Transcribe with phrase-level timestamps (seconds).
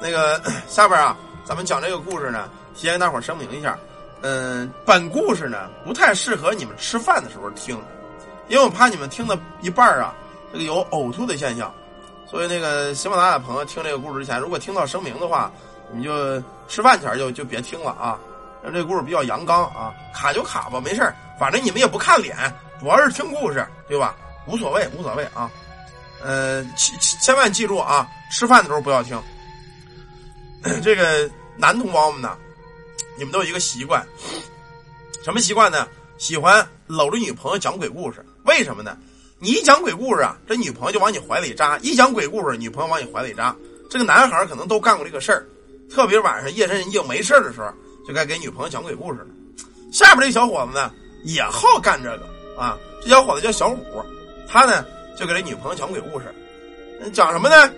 [0.00, 3.78] 那个 下边啊，咱们讲这个故事呢，先跟大伙声明一下，
[4.22, 7.80] 嗯，本故事呢不太适合你们吃饭的时候听，
[8.48, 10.14] 因为我怕你们听的一半啊，
[10.52, 11.72] 这个有呕吐的现象，
[12.26, 15.50] 所以那个喜马拉雅朋友听这个故事之前，如果听到声明的话，
[15.92, 18.18] 你就吃饭前就就别听了啊。
[18.72, 22.34] 这故事比较阳刚啊，卡就卡吧，没事反正你们也不看脸，
[22.80, 24.16] 主要是听故事，对吧？
[24.46, 25.50] 无所谓，无所谓啊。
[26.22, 29.22] 呃，千千万记住啊，吃饭的时候不要听。
[30.82, 32.36] 这个男同胞们呢，
[33.18, 34.04] 你们都有一个习惯，
[35.22, 35.86] 什么习惯呢？
[36.16, 38.24] 喜欢搂着女朋友讲鬼故事。
[38.44, 38.96] 为什么呢？
[39.38, 43.54] 你一讲鬼故事啊，这女朋友就往你怀里扎；一讲鬼故事，女朋友往你怀里扎。
[43.90, 45.46] 这个男孩可能都干过这个事儿，
[45.90, 47.70] 特别晚上夜深人静没事的时候，
[48.06, 49.26] 就该给女朋友讲鬼故事了。
[49.92, 50.90] 下边这小伙子呢，
[51.24, 52.26] 也好干这个
[52.56, 52.78] 啊。
[53.02, 54.02] 这小伙子叫小虎，
[54.48, 54.84] 他呢。
[55.16, 56.34] 就给这女朋友讲鬼故事，
[57.12, 57.72] 讲什么呢？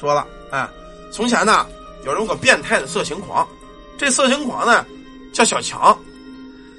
[0.00, 0.66] 说了，哎，
[1.12, 1.66] 从前呢，
[2.08, 3.46] 有这么个变态的色情狂，
[3.98, 4.82] 这色情狂呢
[5.30, 5.96] 叫小强，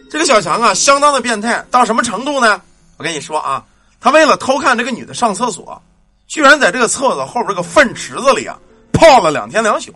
[0.09, 2.59] 这个小强啊，相当的变态，到什么程度呢？
[2.97, 3.63] 我跟你说啊，
[4.01, 5.79] 他为了偷看这个女的上厕所，
[6.27, 8.57] 居然在这个厕所后边这个粪池子里啊
[8.91, 9.93] 泡了两天两宿。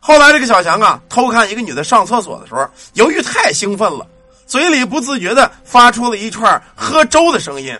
[0.00, 4.06] 后来这个小强啊，偷看一个女的上厕所的时候，由于太兴奋了，
[4.46, 7.74] 嘴里不自觉的发出了一串喝粥的声音。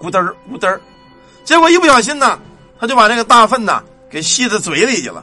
[0.00, 0.80] 咕嘚儿咕嘚儿，
[1.44, 2.38] 结果一不小心呢，
[2.80, 5.22] 他就把这个大粪呢给吸在嘴里去了，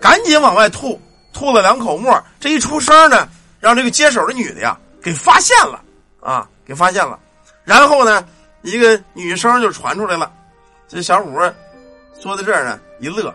[0.00, 1.00] 赶紧往外吐，
[1.32, 2.22] 吐了两口沫。
[2.38, 3.28] 这一出声呢，
[3.60, 5.82] 让这个接手的女的呀给发现了
[6.20, 7.18] 啊，给发现了。
[7.64, 8.24] 然后呢，
[8.62, 10.32] 一个女声就传出来了。
[10.88, 11.38] 这小五
[12.20, 13.34] 说到这儿呢，一乐，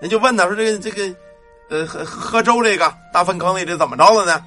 [0.00, 1.14] 人就问他说：“这个这个，
[1.68, 4.42] 呃，喝喝粥这个大粪坑里这怎么着了呢？”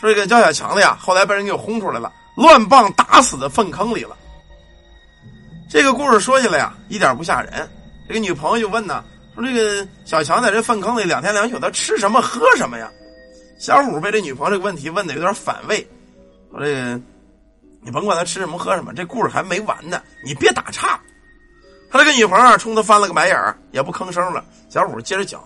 [0.00, 4.16] 说这个叫小强的呀，后来被人给轰出来了，乱棒打死在粪坑里了。
[5.68, 7.68] 这个故事说起来呀，一点不吓人。
[8.06, 12.90] 这个女朋友就问呢，说：“这个小强在这粪坑里两天两宿，他吃什么喝什么呀？”
[13.58, 15.86] 小五被这女朋友这个问题问的有点反胃，
[16.50, 17.00] 说：“这个
[17.82, 21.00] 你甭管他吃什么喝什么，这故事还没完呢，你别打岔。”
[21.90, 24.44] 他这个女朋友冲他翻了个白眼儿，也不吭声了。
[24.68, 25.42] 小五接着讲，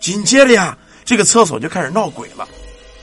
[0.00, 2.48] 紧接着呀，这个厕所就开始闹鬼了。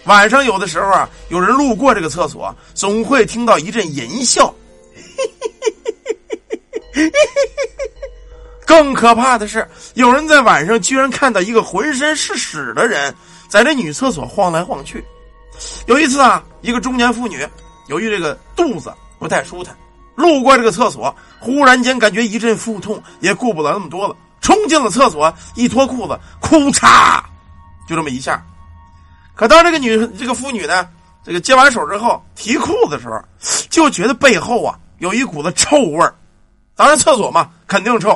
[0.06, 4.52] 晚上有的时候啊，有人路过这个厕所，总会听到一阵淫笑。
[4.96, 5.04] 嘿
[5.40, 5.52] 嘿
[6.94, 7.92] 嘿嘿
[8.70, 13.12] 更可怕的是，有人在晚上居然看到一个浑身是屎的人
[13.48, 15.04] 在这女厕所晃来晃去。
[15.88, 17.44] 有一次啊，一个中年妇女
[17.88, 19.76] 由于这个肚子不太舒坦，
[20.14, 27.20] 路过这个厕所，忽然间感觉一阵腹痛，也顾不了那么多了，冲进了厕所，一脱裤子，哭嚓，
[27.88, 28.40] 就这么一下。
[29.34, 30.88] 可当这个女这个妇女呢，
[31.26, 33.20] 这个接完手之后提裤子的时候，
[33.68, 36.14] 就觉得背后啊有一股子臭味儿。
[36.76, 38.16] 当然，厕所嘛，肯定臭。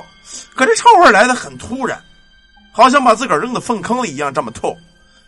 [0.55, 2.01] 可这臭味来的很突然，
[2.71, 4.75] 好像把自个儿扔到粪坑里一样，这么透。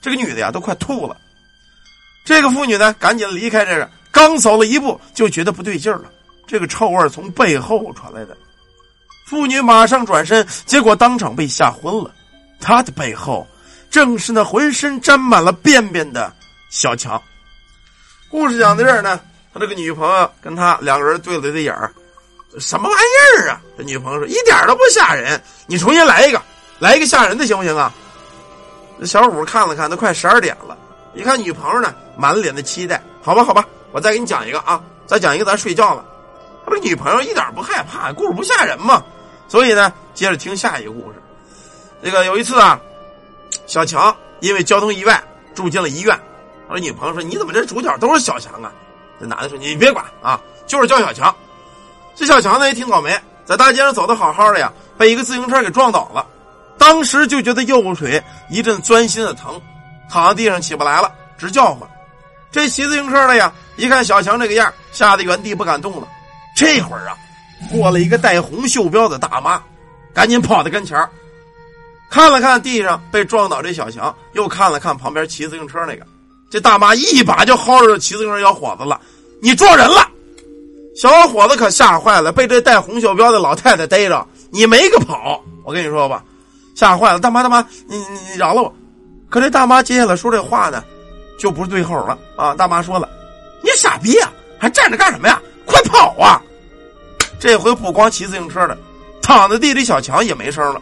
[0.01, 1.17] 这个女的呀，都快吐了。
[2.23, 6.05] 这个妇女呢，赶紧离开这个，刚走了一步，就觉得不对劲了。
[6.47, 8.37] 这个臭味从背后传来的，
[9.27, 12.13] 妇女马上转身，结果当场被吓昏了。
[12.59, 13.47] 她的背后，
[13.89, 16.33] 正是那浑身沾满了便便的
[16.69, 17.21] 小强。
[18.29, 19.19] 故事讲到这儿呢，
[19.53, 21.91] 他这个女朋友跟他两个人对了对眼儿。
[22.59, 23.61] 什么玩意儿啊！
[23.77, 26.41] 这女朋友说：“一点都不吓人，你重新来一个，
[26.79, 27.93] 来一个吓人的行不行啊？”
[28.99, 30.77] 这小虎看了看，都快十二点了，
[31.13, 33.01] 一看女朋友呢，满脸的期待。
[33.21, 36.05] 好吧，好吧，我再给你讲一个啊，再讲一个，咱睡觉了。
[36.65, 39.03] 他这女朋友一点不害怕，故事不吓人嘛，
[39.47, 41.21] 所以呢，接着听下一个故事。
[42.01, 42.79] 这个有一次啊，
[43.67, 45.21] 小强因为交通意外
[45.53, 46.17] 住进了医院。
[46.69, 48.71] 他女朋友说：“你怎么这主角都是小强啊？”
[49.19, 51.35] 这男的说：“你别管啊，就是叫小强。”
[52.15, 56.25] 这小强呢也挺倒霉，在大街上走的好好的呀，被一个自行车给撞倒了。
[56.77, 59.59] 当时就觉得右腿一阵钻心的疼，
[60.09, 61.89] 躺在地上起不来了，直叫唤。
[62.51, 66.07] 这骑自行车的呀，一看小强这个样，吓得原地不敢动了。
[66.55, 67.17] 这会儿啊，
[67.69, 69.61] 过了一个带红袖标的大妈，
[70.13, 70.97] 赶紧跑到跟前
[72.09, 76.05] 看了看地上被撞倒这小强，又看了看旁边骑自行车那个，
[76.49, 79.01] 这大妈一把就薅着骑自行车小伙子了
[79.41, 80.07] ：“你撞人了！”
[80.95, 85.43] 小伙子可吓坏了，被这带红袖标的老太太逮着，你没个跑！
[85.63, 86.23] 我跟你说吧，
[86.73, 87.19] 吓坏了。
[87.19, 88.73] 大妈，大妈，你你你饶了我！
[89.29, 90.81] 可这大妈接下来说这话呢，
[91.37, 92.55] 就不是对口了啊！
[92.55, 93.09] 大妈说了
[93.61, 95.41] ：“你傻逼啊，还站着干什么呀？
[95.65, 96.41] 快跑啊！”
[97.39, 98.77] 这回不光骑自行车的，
[99.21, 100.81] 躺在地里小强也没声了。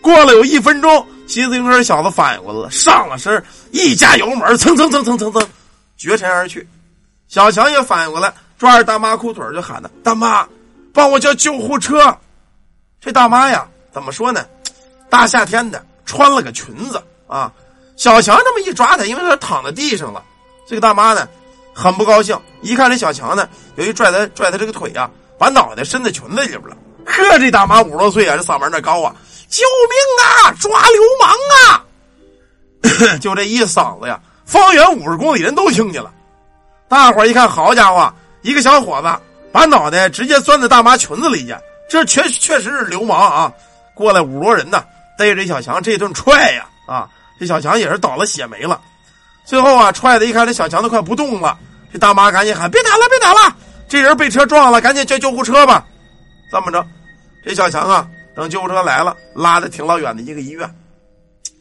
[0.00, 5.46] 过了有一分钟，骑自行车小子反应过来了，上了身，一加油门，蹭蹭蹭蹭蹭蹭，
[5.98, 6.66] 绝尘而去。
[7.28, 8.32] 小强也反应过来。
[8.58, 10.46] 抓着大妈裤腿就喊呢：“大妈，
[10.92, 12.16] 帮我叫救护车！”
[13.00, 14.46] 这大妈呀，怎么说呢？
[15.10, 17.52] 大夏天的，穿了个裙子啊。
[17.96, 20.22] 小强这么一抓他，因为他躺在地上了，
[20.66, 21.28] 这个大妈呢
[21.74, 22.38] 很不高兴。
[22.62, 26.76] 一看这小强呢，由于拽他拽他这个腿啊，把脑袋伸在裙子里边了。
[27.06, 29.14] 呵，这大妈五十多岁啊，这嗓门那高啊！
[29.48, 30.52] 救命啊！
[30.58, 31.30] 抓流氓
[31.60, 31.84] 啊！
[33.20, 36.10] 就这一嗓子呀，方圆五十公里人都听见了。
[36.88, 38.12] 大伙一看，好家伙，
[38.44, 39.08] 一个小伙子
[39.50, 41.56] 把脑袋直接钻在大妈裙子里去，
[41.88, 43.50] 这确确实是流氓啊！
[43.94, 44.84] 过来五十多人呢，
[45.16, 47.08] 逮着小强这顿踹呀啊！
[47.40, 48.78] 这小强也是倒了血霉了。
[49.46, 51.58] 最后啊，踹的一看这小强都快不动了，
[51.90, 53.56] 这大妈赶紧喊：“别打了，别打了！
[53.88, 55.86] 这人被车撞了，赶紧叫救护车吧！”
[56.52, 56.86] 这么着，
[57.46, 58.06] 这小强啊，
[58.36, 60.70] 等救护车来了，拉的挺老远的一个医院。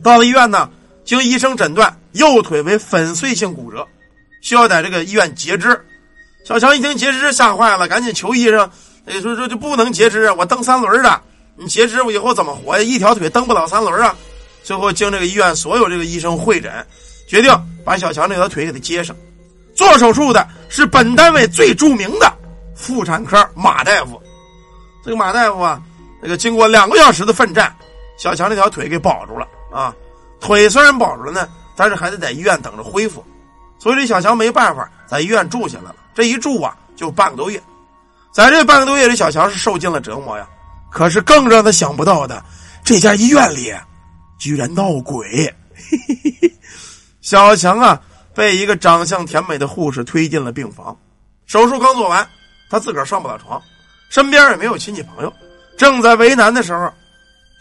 [0.03, 0.69] 到了医院呢，
[1.05, 3.87] 经医生诊断，右腿为粉碎性骨折，
[4.41, 5.81] 需要在这个医院截肢。
[6.43, 8.69] 小强一听截肢，吓坏了，赶紧求医生
[9.07, 10.35] ：“哎，说说就不能截肢啊！
[10.37, 11.21] 我蹬三轮的，
[11.55, 12.83] 你截肢我以后怎么活呀？
[12.83, 14.13] 一条腿蹬不了三轮啊！”
[14.61, 16.85] 最后经这个医院所有这个医生会诊，
[17.27, 17.49] 决定
[17.85, 19.15] 把小强这条腿给他接上。
[19.73, 22.31] 做手术的是本单位最著名的
[22.75, 24.21] 妇产科马大夫。
[25.03, 25.81] 这个马大夫啊，
[26.21, 27.73] 这个经过两个小时的奋战，
[28.17, 29.95] 小强这条腿给保住了啊。
[30.41, 33.23] 腿虽然保住了呢，但是还得在医院等着恢复。
[33.79, 35.95] 所以这小强没办法在医院住下来了。
[36.13, 37.61] 这一住啊，就半个多月。
[38.31, 40.47] 在这半个多月里，小强是受尽了折磨呀。
[40.91, 42.43] 可是更让他想不到的，
[42.83, 43.73] 这家医院里。
[44.39, 45.55] 居然闹鬼！
[47.21, 48.01] 小强啊，
[48.35, 50.97] 被一个长相甜美的护士推进了病房。
[51.45, 52.27] 手术刚做完，
[52.69, 53.61] 他自个儿上不了床，
[54.09, 55.33] 身边也没有亲戚朋友。
[55.77, 56.91] 正在为难的时候，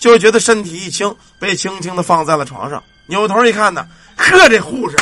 [0.01, 2.83] 就觉得身体一轻，被轻轻的放在了床上。
[3.07, 4.97] 扭头一看呢，呵，这护士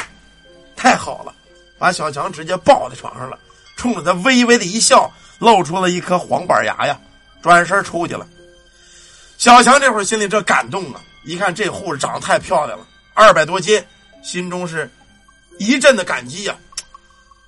[0.76, 1.32] 太好了，
[1.80, 3.38] 把小强直接抱在床上了，
[3.74, 7.00] 冲着他微微的一笑，露出了一颗黄板牙呀，
[7.40, 8.26] 转身出去了。
[9.38, 11.00] 小强这会儿心里这感动啊！
[11.24, 13.82] 一看这护士长得太漂亮了，二百多斤，
[14.22, 14.90] 心中是
[15.58, 16.54] 一阵的感激呀。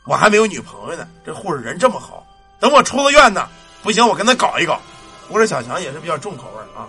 [0.04, 2.26] 我还没有女朋友呢，这护士人这么好。
[2.58, 3.46] 等我出了院呢，
[3.82, 4.80] 不行，我跟他搞一搞。
[5.28, 6.88] 我说小强也是比较重口味啊，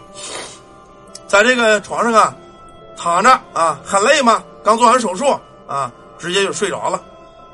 [1.28, 2.34] 在这个床上啊，
[2.96, 4.42] 躺着啊，很累吗？
[4.64, 5.38] 刚做完手术
[5.68, 7.04] 啊，直接就睡着了。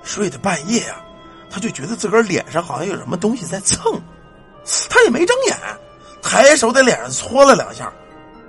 [0.10, 1.00] 睡到半夜啊，
[1.52, 4.02] 他就觉得自个儿脸上好像有什么东西在蹭，
[4.90, 5.56] 他也没睁眼，
[6.20, 7.94] 抬手在脸上搓了两下。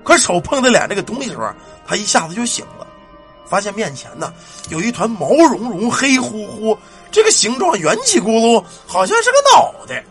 [0.02, 1.52] 可手碰在脸这个东西的时候，
[1.86, 2.86] 他一下子就醒了，
[3.46, 4.32] 发现面前呢
[4.70, 6.78] 有一团毛茸茸、黑乎乎，
[7.10, 10.02] 这个形状圆起咕噜，好像是个脑袋。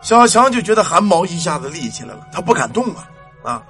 [0.00, 3.06] 小强就觉得汗毛一下子立起来了，他不敢动啊
[3.42, 3.62] 啊！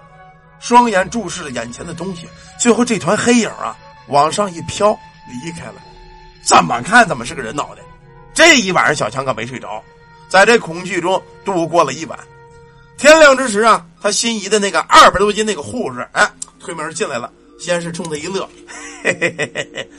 [0.60, 2.28] 双眼注视着眼前的东西，
[2.60, 4.96] 最后这团黑影啊往上一飘，
[5.28, 5.74] 离开了。
[6.42, 7.82] 怎么看怎么是个人脑袋。
[8.34, 9.82] 这一晚上，小强可没睡着，
[10.28, 12.18] 在这恐惧中度过了一晚。
[12.98, 17.30] 天亮之时啊，他心仪的那个二百多斤那个护士，哎，推门进来了。
[17.60, 18.48] 先是冲他一乐，
[19.04, 19.90] 嘿嘿嘿嘿嘿，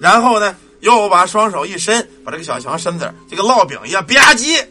[0.00, 4.64] 然后呢，又把双手一伸，把这个小强身子这个烙饼一样吧唧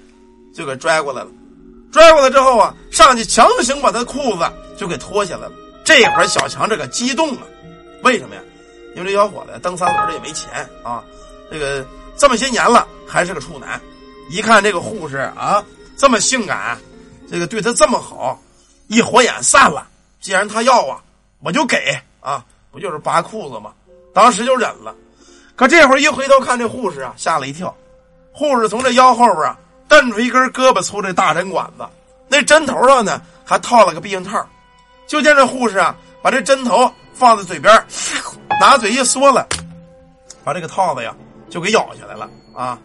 [0.55, 1.29] 就给拽过来了。
[1.91, 5.51] 拽过来之后啊，上去强行把他裤子就给脱下来了。
[5.83, 7.43] 这会儿小强这个激动啊，
[8.03, 8.41] 为什么呀？
[8.95, 11.03] 因为这小伙子蹬三轮的也没钱啊，
[11.51, 11.85] 这个
[12.17, 13.79] 这么些年了还是个处男，
[14.29, 15.63] 一看这个护士啊
[15.97, 16.77] 这么性感。
[17.31, 18.39] 这个对他这么好，
[18.87, 19.87] 一火眼散了。
[20.19, 21.01] 既然他要啊，
[21.39, 23.73] 我就给啊，不就是扒裤子吗？
[24.13, 24.93] 当时就忍了。
[25.55, 27.75] 可这会儿一回头看这护士啊，吓了一跳。
[28.31, 31.87] 护士从这腰后边啊，蹬出一根胳膊粗的大针管子，
[32.27, 34.45] 那针头上呢还套了个避孕套。
[35.07, 37.83] 就见这护士啊，把这针头放在嘴边，
[38.63, 39.45] 拿嘴一缩了，
[40.41, 41.13] 把这个套子呀
[41.49, 42.79] 就给咬下来了啊！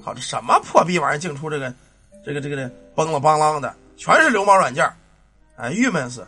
[0.00, 1.74] 好，这什么破逼玩意儿，净出这个，
[2.24, 2.70] 这个这个这。
[2.94, 4.88] 崩了梆啷的，全是流氓软件
[5.56, 6.24] 哎，郁闷死，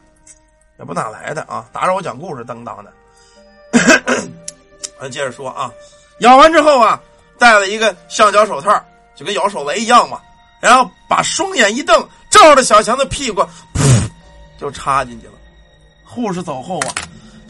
[0.76, 1.64] 也不哪来的啊！
[1.72, 2.92] 打扰我讲故事，当当的。
[5.00, 5.70] 咱 接着说啊，
[6.18, 7.00] 咬完之后啊，
[7.38, 10.20] 戴了一个橡胶手套，就跟咬手雷一样嘛。
[10.60, 13.46] 然后把双眼一瞪，照着小强的屁股，
[14.58, 15.34] 就插进去了。
[16.04, 16.94] 护士走后啊，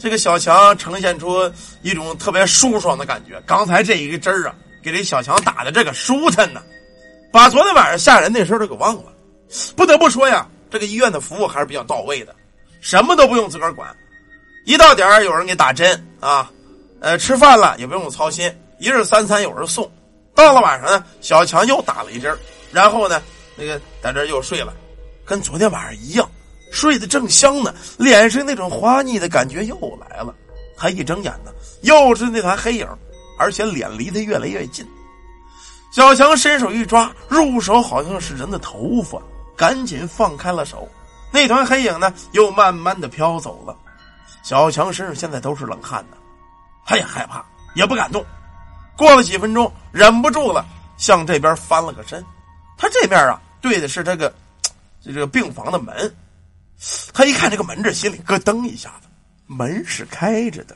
[0.01, 1.49] 这个小强呈现出
[1.83, 3.39] 一种特别舒爽的感觉。
[3.45, 6.63] 刚才这一个针儿啊，给这小强打的这个舒坦呢。
[7.31, 9.13] 把昨天晚上吓人那事儿都给忘了，
[9.75, 12.35] 不得不说呀，这个医院的服务还是比较到位的，
[12.81, 13.95] 什么都不用自个儿管，
[14.65, 16.51] 一到点儿有人给打针啊，
[16.99, 19.89] 呃，吃饭了也不用操心，一日三餐有人送。
[20.33, 22.35] 到了晚上呢，小强又打了一针，
[22.71, 23.21] 然后呢，
[23.55, 24.73] 那个在这又睡了，
[25.23, 26.27] 跟昨天晚上一样，
[26.71, 30.33] 睡得正香呢，脸上那种滑腻的感觉又来了。
[30.77, 31.51] 他一睁眼呢，
[31.81, 32.87] 又是那团黑影，
[33.37, 34.83] 而且脸离他越来越近。
[35.91, 39.21] 小强伸手一抓，入手好像是人的头发，
[39.55, 40.87] 赶紧放开了手，
[41.31, 43.75] 那团黑影呢，又慢慢的飘走了。
[44.41, 46.17] 小强身上现在都是冷汗呢，
[46.85, 48.25] 他也害怕，也不敢动。
[48.97, 50.65] 过了几分钟，忍不住了，
[50.97, 52.23] 向这边翻了个身。
[52.77, 54.33] 他这面啊，对的是这个
[55.03, 56.15] 这个病房的门。
[57.13, 59.07] 他一看这个门，这心里咯噔一下子，
[59.45, 60.75] 门是开着的，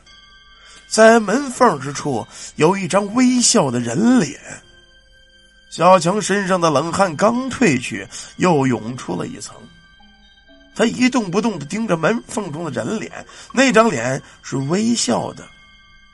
[0.88, 2.26] 在门缝之处
[2.58, 4.40] 有一张微笑的人脸。
[5.72, 8.08] 小强身上的冷汗刚褪去，
[8.38, 9.56] 又涌出了一层。
[10.76, 15.48] 他一动不动的盯着门缝中的人脸，那张脸是微笑的，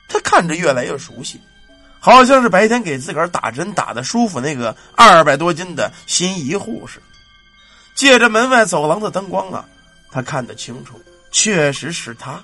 [0.08, 1.40] 他看着越来越熟悉，
[2.00, 7.00] 好像是白天给自个儿打针打的舒服那个二百多斤的心仪护士。
[7.94, 9.64] 借着门外走廊的灯光啊，
[10.12, 11.00] 他看得清楚，
[11.30, 12.38] 确实是他。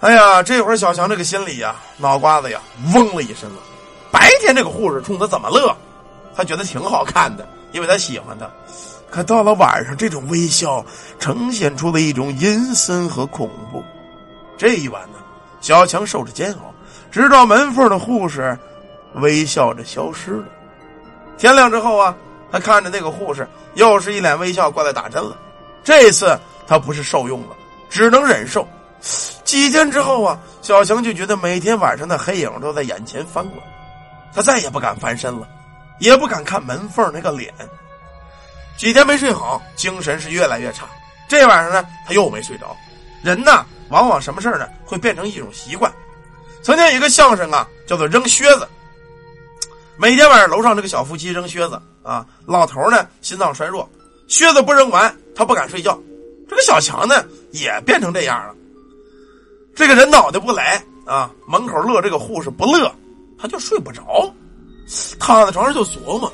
[0.00, 2.60] 哎呀，这会儿小强这个心里呀，脑瓜子呀，
[2.94, 3.58] 嗡了一声了！
[4.10, 5.76] 白天这个护士冲他怎么乐，
[6.34, 8.50] 他觉得挺好看的，因为他喜欢他。
[9.10, 10.84] 可到了晚上，这种微笑
[11.18, 13.84] 呈现出了一种阴森和恐怖。
[14.56, 15.18] 这一晚呢，
[15.60, 16.74] 小强受着煎熬，
[17.10, 18.58] 直到门缝的护士
[19.14, 20.44] 微笑着消失了。
[21.36, 22.16] 天亮之后啊，
[22.50, 25.36] 他看着那个护士，又是一脸微笑过来打针了。
[25.82, 27.56] 这次他不是受用了，
[27.88, 28.66] 只能忍受。
[29.44, 33.58] 几天之后啊，小强就觉得每天晚上的黑影都在眼前翻滚，
[34.34, 35.48] 他再也不敢翻身了，
[35.98, 37.52] 也不敢看门缝那个脸。
[38.76, 40.86] 几天没睡好，精神是越来越差。
[41.28, 42.76] 这晚上呢，他又没睡着。
[43.22, 45.92] 人呢，往往什么事呢，会变成一种习惯。
[46.62, 48.68] 曾经有一个相声啊，叫做扔靴子。
[49.96, 53.88] 每天晚上楼上这个小夫妻扔靴子啊，老头呢心脏衰弱，
[54.30, 56.00] 靴子不扔完他不敢睡觉。
[56.48, 58.54] 这个小强呢也变成这样了。
[59.74, 62.90] 这个人脑袋不来啊，门口乐这个护士不乐，
[63.36, 64.32] 他就睡不着，
[65.18, 66.32] 躺在床上就琢磨。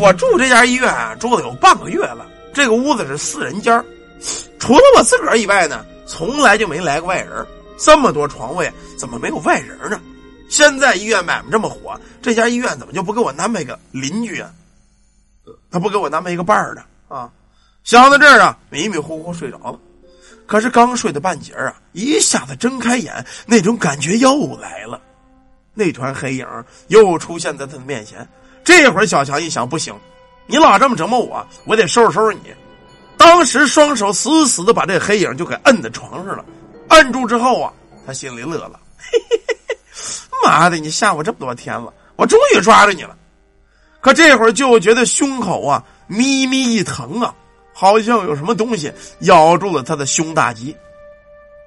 [0.00, 2.24] 我住这家医院啊，住了有半个月了。
[2.52, 3.84] 这个屋子是四人间
[4.60, 7.44] 除了我自个儿以外呢，从来就没来过外人。
[7.76, 10.00] 这么多床位，怎么没有外人呢？
[10.48, 14.48] 现在医院买卖这么火，这家医院怎么就不给我安排个邻居啊？
[15.74, 16.82] 他不给我安排一个伴儿呢？
[17.08, 17.28] 啊，
[17.82, 19.76] 想到这儿啊，迷迷糊糊睡着了。
[20.46, 23.12] 可是刚睡到半截啊，一下子睁开眼，
[23.44, 25.00] 那种感觉又来了。
[25.74, 26.46] 那团黑影
[26.86, 28.24] 又出现在他的面前。
[28.62, 29.92] 这会儿，小强一想，不行，
[30.46, 32.54] 你老这么折磨我，我得收拾收拾你。
[33.16, 36.44] 当时双手死死的把这黑影就给摁在床上了。
[36.90, 37.72] 摁住之后啊，
[38.06, 39.76] 他心里乐了，嘿嘿嘿嘿，
[40.44, 43.16] 妈的，你吓我这么多天了，我终于抓着你了。
[44.04, 47.34] 可这会儿就觉得胸口啊咪咪一疼啊，
[47.72, 50.76] 好像有什么东西咬住了他的胸大肌，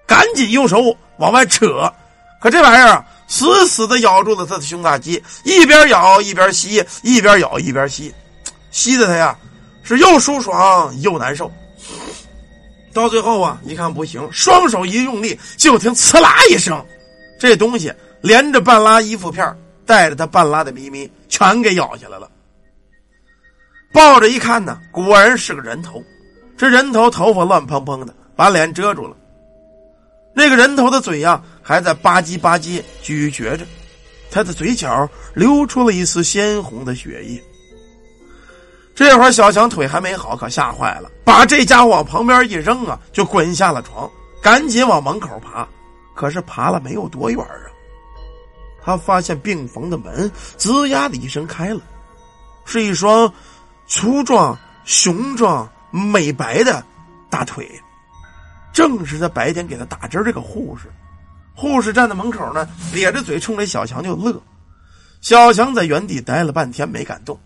[0.05, 1.91] 赶紧用手往外扯，
[2.39, 3.03] 可这玩意儿啊。
[3.27, 8.13] 死死的咬住了他的胸大肌，一边咬一边吸，一边咬一边吸，
[8.69, 9.35] 吸的他呀
[9.81, 11.51] 是又舒爽又难受。
[12.93, 16.85] 到最后啊，一看不行，双手一用力，就听“呲啦”一声，
[17.39, 17.91] 这东西
[18.21, 19.43] 连着半拉衣服片
[19.87, 22.29] 带着他半拉的咪咪全给咬下来了。
[23.93, 26.03] 抱着一看呢，果然是个人头，
[26.55, 29.15] 这人头头发乱蓬蓬的，把脸遮住了。
[30.35, 33.65] 那个人头的嘴呀，还在吧唧吧唧咀嚼着，
[34.29, 37.41] 他的嘴角流出了一丝鲜红的血液。
[38.93, 44.09] 这会儿小强腿还没好，可吓坏了，把这家伙往旁边一扔啊，就滚下了床，
[44.41, 45.67] 赶紧往门口爬。
[46.13, 47.65] 可是爬了没有多远啊，
[48.87, 51.81] 他发现病房的门吱呀的一声开了，
[52.63, 53.29] 是一双
[53.85, 56.81] 粗壮、雄壮、美白的
[57.29, 57.69] 大腿。
[58.71, 60.89] 正是在白天给他打针这个护士，
[61.53, 64.41] 护士站在门口呢，咧着嘴冲着小强就乐。
[65.19, 67.37] 小强在原地待了半天没敢动，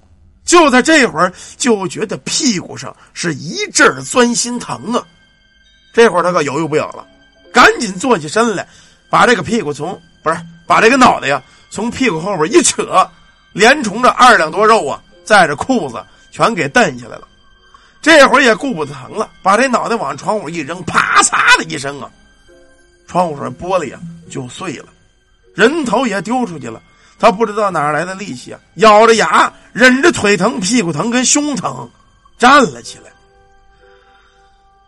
[0.45, 5.03] 就在这会儿就觉得屁股上是一阵钻心疼啊！
[5.91, 7.03] 这会儿他可犹豫不了了，
[7.51, 8.67] 赶紧坐起身来，
[9.09, 10.37] 把这个屁股从不是
[10.71, 13.05] 把这个脑袋呀从屁股后边一扯，
[13.51, 16.01] 连同着二两多肉啊，在着裤子
[16.31, 17.27] 全给蹬下来了。
[18.01, 22.09] 这会儿也顾不得疼了，把这脑袋往窗户一扔，啪嚓的一声啊，
[23.05, 23.99] 窗户上玻璃啊
[24.29, 24.85] 就碎了，
[25.53, 26.81] 人头也丢出去了。
[27.19, 31.89] 他不知道哪来的力气啊，咬着牙忍着腿疼、屁股疼跟胸疼，
[32.37, 33.11] 站了起来，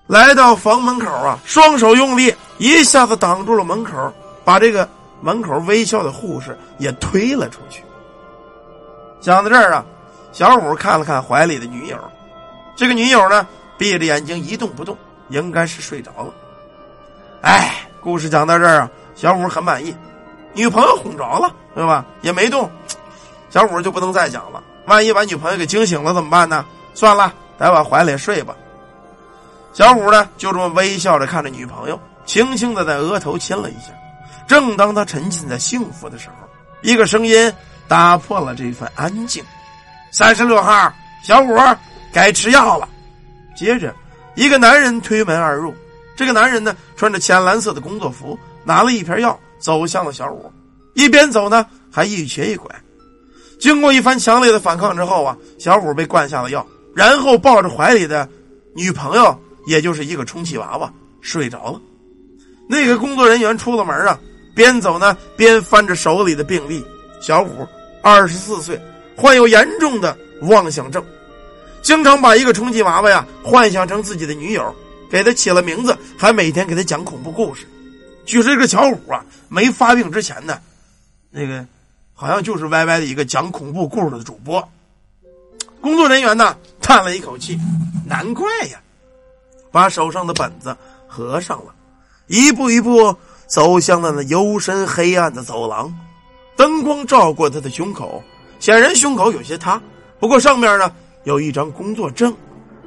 [0.07, 4.13] 来到房门口啊，双手用力一下子挡住了门口，
[4.45, 4.89] 把这个
[5.23, 7.81] 门口微笑的护士也推了出去。
[9.21, 9.85] 讲到这儿啊，
[10.33, 11.97] 小五看了看怀里的女友。
[12.75, 14.97] 这个女友呢，闭着眼睛一动不动，
[15.29, 16.33] 应该是睡着了。
[17.41, 19.95] 哎，故事讲到这儿啊，小五很满意，
[20.51, 22.03] 女朋友哄着了，对吧？
[22.21, 22.69] 也没动，
[23.49, 24.61] 小五就不能再讲了。
[24.87, 26.65] 万一把女朋友给惊醒了怎么办呢？
[26.93, 28.53] 算了，在我怀里睡吧。
[29.71, 33.93] 小五呢，就这么微笑着看着女朋友，轻轻的在额头亲了一下。
[34.47, 36.47] 正当他沉浸在幸福的时候，
[36.81, 37.51] 一个声音
[37.87, 39.43] 打破了这份安静
[40.11, 41.57] ：“三十六号，小五，
[42.11, 42.87] 该吃药了。”
[43.55, 43.93] 接着，
[44.35, 45.73] 一个男人推门而入。
[46.15, 50.51] 这个男人呢，穿着浅蓝色的工作服，拿了一瓶药，走向了小五。
[50.93, 52.69] 一边走呢，还一瘸一拐。
[53.59, 58.29] 经过一番强烈的反抗之后啊，小五被灌下了药，然后抱着怀里的
[58.75, 61.81] 女朋友，也就是一个充气娃娃，睡着了。
[62.69, 64.19] 那个工作人员出了门啊，
[64.53, 66.85] 边走呢边翻着手里的病历。
[67.21, 67.67] 小五
[68.01, 68.79] 二十四岁，
[69.15, 71.03] 患有严重的妄想症，
[71.81, 74.75] 经常把一个充气娃娃呀幻想成自己的女友，
[75.09, 77.65] 给他起了名字，还每天给他讲恐怖故事。
[78.25, 80.59] 据说这个小五啊，没发病之前呢，
[81.29, 81.65] 那个。
[82.15, 84.65] 好像就是歪歪的一个讲恐怖故事的主播。
[85.81, 87.59] 工作人员呢叹了一口气，
[88.05, 88.79] 难怪呀，
[89.71, 91.73] 把手上的本子合上了，
[92.27, 93.13] 一步一步
[93.53, 95.93] 走向了那幽深黑暗的走廊。
[96.55, 98.23] 灯光照过他的胸口，
[98.59, 99.79] 显然胸口有些塌，
[100.19, 100.91] 不过上面呢
[101.23, 102.35] 有一张工作证，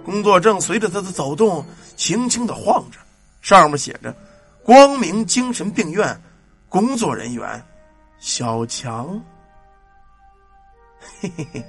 [0.04, 2.98] 工作证随着他的走动轻轻的晃着，
[3.42, 4.12] 上面写着
[4.64, 6.20] “光明精神病院
[6.68, 7.64] 工作人员”。
[8.18, 9.22] 小强，
[11.20, 11.64] 嘿嘿嘿，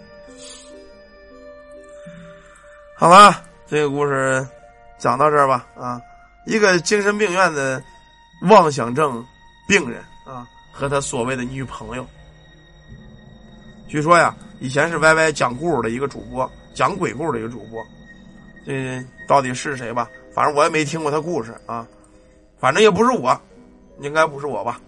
[2.96, 4.48] 好了，这个故事
[4.98, 5.68] 讲到这儿吧。
[5.75, 6.01] 啊，
[6.48, 7.84] 一个精神病院的
[8.41, 9.25] 妄想症
[9.67, 12.06] 病人啊，和他所谓的女朋友，
[13.88, 17.84] 据说呀，以前是 Y Y 讲故事的一个主播，讲鬼故事的一个主播。
[18.65, 20.10] 这到底是谁吧？
[20.34, 21.88] 反正我也没听过他故事啊，
[22.60, 23.39] 反正也不是我，
[24.01, 24.79] 应该不是我吧。